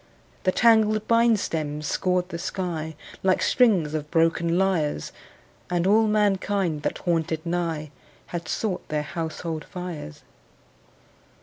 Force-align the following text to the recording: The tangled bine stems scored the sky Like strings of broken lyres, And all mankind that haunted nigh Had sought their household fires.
The 0.45 0.51
tangled 0.51 1.07
bine 1.07 1.37
stems 1.37 1.85
scored 1.85 2.29
the 2.29 2.39
sky 2.39 2.95
Like 3.21 3.43
strings 3.43 3.93
of 3.93 4.09
broken 4.09 4.57
lyres, 4.57 5.11
And 5.69 5.85
all 5.85 6.07
mankind 6.07 6.81
that 6.81 6.97
haunted 6.97 7.45
nigh 7.45 7.91
Had 8.33 8.47
sought 8.47 8.87
their 8.87 9.03
household 9.03 9.63
fires. 9.63 10.23